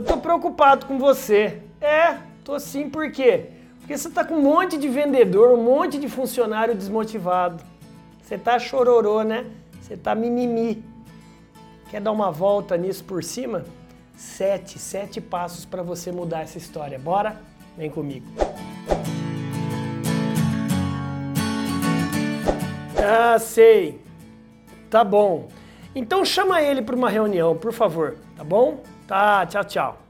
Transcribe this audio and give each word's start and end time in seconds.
eu 0.00 0.04
tô 0.04 0.16
preocupado 0.16 0.86
com 0.86 0.98
você. 0.98 1.60
É, 1.78 2.16
tô 2.42 2.58
sim, 2.58 2.88
por 2.88 3.12
quê? 3.12 3.48
Porque 3.80 3.96
você 3.98 4.08
tá 4.08 4.24
com 4.24 4.36
um 4.36 4.42
monte 4.42 4.78
de 4.78 4.88
vendedor, 4.88 5.52
um 5.52 5.62
monte 5.62 5.98
de 5.98 6.08
funcionário 6.08 6.74
desmotivado. 6.74 7.62
Você 8.22 8.38
tá 8.38 8.58
chororô, 8.58 9.22
né? 9.22 9.44
Você 9.78 9.98
tá 9.98 10.14
mimimi. 10.14 10.82
Quer 11.90 12.00
dar 12.00 12.12
uma 12.12 12.30
volta 12.30 12.78
nisso 12.78 13.04
por 13.04 13.22
cima? 13.22 13.64
Sete, 14.16 14.78
sete 14.78 15.20
passos 15.20 15.66
para 15.66 15.82
você 15.82 16.10
mudar 16.10 16.40
essa 16.40 16.56
história. 16.56 16.98
Bora? 16.98 17.38
Vem 17.76 17.90
comigo. 17.90 18.26
Ah, 22.96 23.38
sei. 23.38 24.00
Tá 24.88 25.04
bom. 25.04 25.48
Então 25.94 26.24
chama 26.24 26.62
ele 26.62 26.80
para 26.80 26.96
uma 26.96 27.10
reunião, 27.10 27.54
por 27.54 27.72
favor, 27.72 28.16
tá 28.36 28.44
bom? 28.44 28.80
Tá, 29.10 29.44
tchau, 29.44 29.64
tchau. 29.64 30.02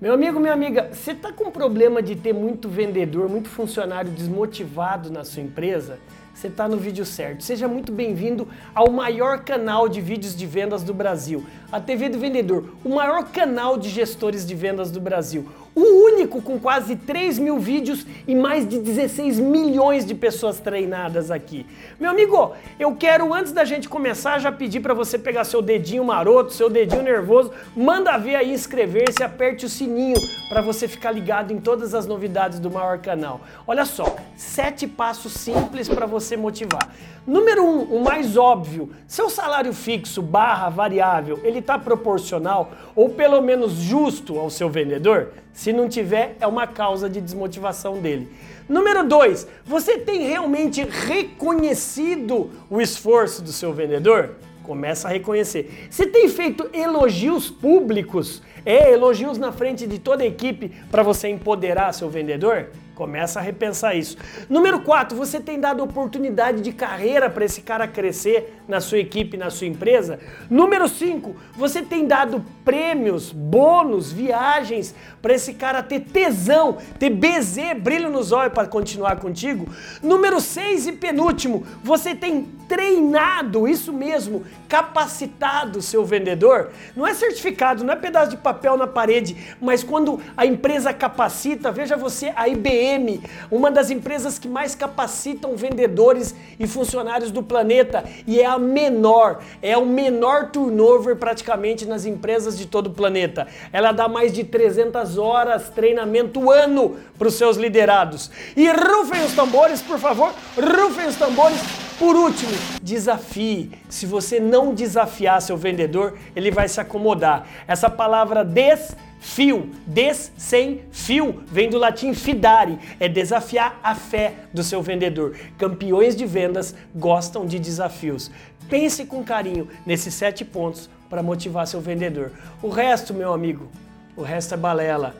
Meu 0.00 0.14
amigo, 0.14 0.38
minha 0.38 0.52
amiga, 0.52 0.90
você 0.92 1.10
está 1.10 1.32
com 1.32 1.50
problema 1.50 2.00
de 2.00 2.14
ter 2.14 2.32
muito 2.32 2.68
vendedor, 2.68 3.28
muito 3.28 3.48
funcionário 3.48 4.12
desmotivado 4.12 5.10
na 5.10 5.24
sua 5.24 5.42
empresa? 5.42 5.98
Você 6.32 6.46
está 6.46 6.68
no 6.68 6.76
vídeo 6.76 7.04
certo. 7.04 7.42
Seja 7.42 7.66
muito 7.66 7.90
bem-vindo 7.90 8.46
ao 8.72 8.92
maior 8.92 9.40
canal 9.42 9.88
de 9.88 10.00
vídeos 10.00 10.36
de 10.36 10.46
vendas 10.46 10.84
do 10.84 10.94
Brasil, 10.94 11.44
a 11.72 11.80
TV 11.80 12.08
do 12.08 12.16
Vendedor, 12.16 12.64
o 12.84 12.90
maior 12.90 13.24
canal 13.32 13.76
de 13.76 13.88
gestores 13.88 14.46
de 14.46 14.54
vendas 14.54 14.92
do 14.92 15.00
Brasil 15.00 15.44
o 15.74 15.82
único 16.06 16.40
com 16.40 16.58
quase 16.58 16.94
3 16.94 17.38
mil 17.38 17.58
vídeos 17.58 18.06
e 18.26 18.34
mais 18.34 18.66
de 18.68 18.78
16 18.78 19.40
milhões 19.40 20.06
de 20.06 20.14
pessoas 20.14 20.60
treinadas 20.60 21.30
aqui. 21.30 21.66
Meu 21.98 22.10
amigo, 22.10 22.52
eu 22.78 22.94
quero, 22.94 23.34
antes 23.34 23.52
da 23.52 23.64
gente 23.64 23.88
começar, 23.88 24.38
já 24.38 24.52
pedir 24.52 24.80
para 24.80 24.94
você 24.94 25.18
pegar 25.18 25.44
seu 25.44 25.60
dedinho 25.60 26.04
maroto, 26.04 26.52
seu 26.52 26.70
dedinho 26.70 27.02
nervoso, 27.02 27.50
manda 27.76 28.16
ver 28.16 28.36
aí 28.36 28.52
inscrever-se, 28.52 29.22
aperte 29.22 29.66
o 29.66 29.68
sininho 29.68 30.16
para 30.48 30.60
você 30.60 30.86
ficar 30.86 31.10
ligado 31.10 31.52
em 31.52 31.58
todas 31.58 31.94
as 31.94 32.06
novidades 32.06 32.60
do 32.60 32.70
maior 32.70 32.98
canal. 32.98 33.40
Olha 33.66 33.84
só, 33.84 34.16
sete 34.36 34.86
passos 34.86 35.32
simples 35.32 35.88
para 35.88 36.06
você 36.06 36.36
motivar. 36.36 36.94
Número 37.26 37.64
um, 37.64 37.82
o 37.84 38.04
mais 38.04 38.36
óbvio, 38.36 38.90
seu 39.08 39.30
salário 39.30 39.72
fixo 39.72 40.20
barra 40.20 40.68
variável, 40.68 41.40
ele 41.42 41.60
está 41.60 41.78
proporcional 41.78 42.72
ou 42.94 43.08
pelo 43.08 43.40
menos 43.40 43.72
justo 43.72 44.38
ao 44.38 44.50
seu 44.50 44.68
vendedor? 44.68 45.32
Se 45.64 45.72
não 45.72 45.88
tiver, 45.88 46.36
é 46.40 46.46
uma 46.46 46.66
causa 46.66 47.08
de 47.08 47.22
desmotivação 47.22 47.98
dele. 47.98 48.30
Número 48.68 49.02
dois, 49.02 49.48
você 49.64 49.96
tem 49.96 50.26
realmente 50.26 50.84
reconhecido 50.84 52.50
o 52.68 52.82
esforço 52.82 53.40
do 53.40 53.50
seu 53.50 53.72
vendedor? 53.72 54.32
Começa 54.62 55.08
a 55.08 55.10
reconhecer. 55.10 55.88
Você 55.88 56.06
tem 56.06 56.28
feito 56.28 56.68
elogios 56.70 57.48
públicos, 57.48 58.42
é, 58.62 58.92
elogios 58.92 59.38
na 59.38 59.52
frente 59.52 59.86
de 59.86 59.98
toda 59.98 60.22
a 60.22 60.26
equipe 60.26 60.70
para 60.90 61.02
você 61.02 61.28
empoderar 61.28 61.94
seu 61.94 62.10
vendedor? 62.10 62.68
Começa 62.94 63.40
a 63.40 63.42
repensar 63.42 63.96
isso. 63.96 64.18
Número 64.50 64.80
4, 64.80 65.16
você 65.16 65.40
tem 65.40 65.58
dado 65.58 65.82
oportunidade 65.82 66.60
de 66.60 66.72
carreira 66.72 67.30
para 67.30 67.44
esse 67.44 67.62
cara 67.62 67.88
crescer 67.88 68.60
na 68.68 68.82
sua 68.82 68.98
equipe, 68.98 69.38
na 69.38 69.48
sua 69.48 69.66
empresa? 69.66 70.20
Número 70.50 70.86
5, 70.86 71.34
você 71.56 71.80
tem 71.80 72.06
dado 72.06 72.44
prêmios, 72.64 73.30
bônus, 73.30 74.10
viagens 74.10 74.94
para 75.20 75.34
esse 75.34 75.54
cara 75.54 75.82
ter 75.82 76.00
tesão, 76.00 76.78
ter 76.98 77.10
BZ, 77.10 77.74
brilho 77.80 78.10
nos 78.10 78.32
olhos 78.32 78.52
para 78.52 78.66
continuar 78.66 79.16
contigo? 79.16 79.68
Número 80.02 80.40
6 80.40 80.86
e 80.86 80.92
penúltimo, 80.92 81.66
você 81.82 82.14
tem 82.14 82.48
treinado, 82.68 83.68
isso 83.68 83.92
mesmo, 83.92 84.44
capacitado 84.68 85.82
seu 85.82 86.04
vendedor? 86.04 86.70
Não 86.96 87.06
é 87.06 87.14
certificado, 87.14 87.84
não 87.84 87.92
é 87.92 87.96
pedaço 87.96 88.30
de 88.30 88.36
papel 88.36 88.76
na 88.76 88.86
parede, 88.86 89.54
mas 89.60 89.84
quando 89.84 90.20
a 90.36 90.46
empresa 90.46 90.92
capacita, 90.92 91.70
veja 91.70 91.96
você, 91.96 92.32
a 92.34 92.48
IBM, 92.48 93.22
uma 93.50 93.70
das 93.70 93.90
empresas 93.90 94.38
que 94.38 94.48
mais 94.48 94.74
capacitam 94.74 95.56
vendedores 95.56 96.34
e 96.58 96.66
funcionários 96.66 97.30
do 97.30 97.42
planeta 97.42 98.04
e 98.26 98.40
é 98.40 98.46
a 98.46 98.58
menor, 98.58 99.42
é 99.60 99.76
o 99.76 99.86
menor 99.86 100.50
turnover 100.50 101.16
praticamente 101.16 101.86
nas 101.86 102.06
empresas 102.06 102.53
de 102.56 102.66
todo 102.66 102.88
o 102.88 102.90
planeta. 102.90 103.46
Ela 103.72 103.92
dá 103.92 104.08
mais 104.08 104.32
de 104.32 104.44
300 104.44 105.18
horas 105.18 105.68
treinamento 105.70 106.50
ano 106.50 106.96
para 107.18 107.28
os 107.28 107.34
seus 107.34 107.56
liderados. 107.56 108.30
E 108.56 108.68
rufem 108.70 109.24
os 109.24 109.34
tambores, 109.34 109.82
por 109.82 109.98
favor, 109.98 110.32
rufem 110.56 111.06
os 111.06 111.16
tambores. 111.16 111.60
Por 111.98 112.16
último, 112.16 112.52
desafie. 112.82 113.70
Se 113.88 114.04
você 114.04 114.40
não 114.40 114.74
desafiar 114.74 115.40
seu 115.40 115.56
vendedor, 115.56 116.14
ele 116.34 116.50
vai 116.50 116.68
se 116.68 116.80
acomodar. 116.80 117.46
Essa 117.68 117.88
palavra 117.88 118.44
des 118.44 118.96
Fio, 119.24 119.70
des 119.86 120.30
sem 120.36 120.82
fio, 120.92 121.42
vem 121.46 121.70
do 121.70 121.78
latim 121.78 122.12
fidare, 122.12 122.78
é 123.00 123.08
desafiar 123.08 123.80
a 123.82 123.94
fé 123.94 124.34
do 124.52 124.62
seu 124.62 124.82
vendedor. 124.82 125.34
Campeões 125.56 126.14
de 126.14 126.26
vendas 126.26 126.74
gostam 126.94 127.46
de 127.46 127.58
desafios. 127.58 128.30
Pense 128.68 129.06
com 129.06 129.24
carinho 129.24 129.66
nesses 129.86 130.12
sete 130.12 130.44
pontos 130.44 130.90
para 131.08 131.22
motivar 131.22 131.66
seu 131.66 131.80
vendedor. 131.80 132.32
O 132.62 132.68
resto, 132.68 133.14
meu 133.14 133.32
amigo, 133.32 133.70
o 134.14 134.20
resto 134.22 134.52
é 134.52 134.56
balela. 134.58 135.16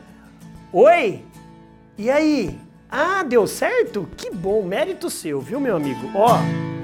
Oi? 0.71 1.23
E 1.97 2.09
aí? 2.09 2.59
Ah, 2.89 3.23
deu 3.23 3.47
certo? 3.47 4.07
Que 4.15 4.29
bom, 4.29 4.61
mérito 4.61 5.09
seu, 5.09 5.41
viu, 5.41 5.59
meu 5.59 5.75
amigo? 5.75 6.11
Ó. 6.13 6.74